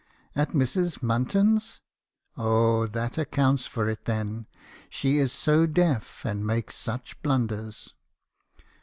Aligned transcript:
"'At 0.35 0.53
Mrs. 0.53 1.03
Munton's? 1.03 1.79
Oh, 2.35 2.87
that 2.87 3.19
accounts 3.19 3.67
for 3.67 3.87
it, 3.87 4.05
then. 4.05 4.47
She 4.89 5.19
is 5.19 5.31
so 5.31 5.67
deaf, 5.67 6.25
and 6.25 6.43
makes 6.43 6.73
such 6.75 7.21
blunders.' 7.21 7.93